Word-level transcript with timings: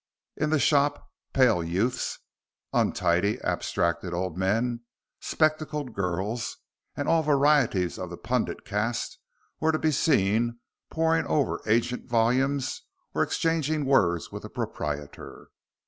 In 0.35 0.49
the 0.49 0.57
shop, 0.57 1.11
pale 1.31 1.63
youths, 1.63 2.17
untidy, 2.73 3.39
abstracted 3.41 4.15
old 4.15 4.35
men, 4.35 4.79
spectacled 5.19 5.93
girls, 5.93 6.57
and 6.97 7.07
all 7.07 7.21
varieties 7.21 7.99
of 7.99 8.09
the 8.09 8.17
pundit 8.17 8.65
caste 8.65 9.19
were 9.59 9.71
to 9.71 9.77
be 9.77 9.91
seen 9.91 10.59
poring 10.89 11.27
over 11.27 11.61
ancient 11.67 12.09
volumes 12.09 12.81
or 13.13 13.21
exchanging 13.21 13.85
words 13.85 14.31
with 14.31 14.41
the 14.41 14.49
proprietor. 14.49 15.49